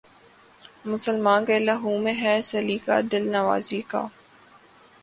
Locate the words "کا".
3.87-4.05